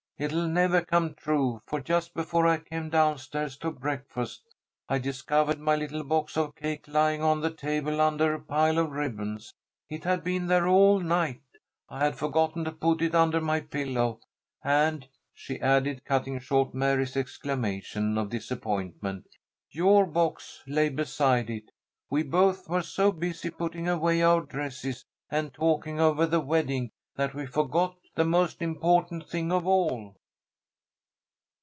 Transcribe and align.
It'll 0.23 0.47
never 0.47 0.83
come 0.83 1.15
true, 1.15 1.63
for 1.65 1.81
just 1.81 2.13
before 2.13 2.45
I 2.45 2.57
came 2.59 2.91
down 2.91 3.17
stairs 3.17 3.57
to 3.57 3.71
breakfast 3.71 4.43
I 4.87 4.99
discovered 4.99 5.57
my 5.59 5.75
little 5.75 6.03
box 6.03 6.37
of 6.37 6.55
cake 6.55 6.87
lying 6.87 7.23
on 7.23 7.41
the 7.41 7.49
table 7.49 7.99
under 7.99 8.31
a 8.35 8.39
pile 8.39 8.77
of 8.77 8.91
ribbons. 8.91 9.55
It 9.89 10.03
had 10.03 10.23
been 10.23 10.45
there 10.45 10.67
all 10.67 10.99
night. 10.99 11.41
I 11.89 12.03
had 12.05 12.15
forgotten 12.19 12.63
to 12.65 12.71
put 12.71 13.01
it 13.01 13.15
under 13.15 13.41
my 13.41 13.61
pillow. 13.61 14.19
And," 14.63 15.07
she 15.33 15.59
added, 15.59 16.05
cutting 16.05 16.37
short 16.39 16.75
Mary's 16.75 17.17
exclamation 17.17 18.15
of 18.15 18.29
disappointment, 18.29 19.25
"your 19.71 20.05
box 20.05 20.61
lay 20.67 20.89
beside 20.89 21.49
it. 21.49 21.71
We 22.11 22.21
both 22.21 22.69
were 22.69 22.83
so 22.83 23.11
busy 23.11 23.49
putting 23.49 23.89
away 23.89 24.21
our 24.21 24.41
dresses, 24.41 25.03
and 25.31 25.51
talking 25.51 25.99
over 25.99 26.27
the 26.27 26.41
wedding 26.41 26.91
that 27.15 27.33
we 27.33 27.47
forgot 27.47 27.95
the 28.13 28.25
most 28.25 28.61
important 28.61 29.25
thing 29.29 29.53
of 29.53 29.65
all." 29.65 30.13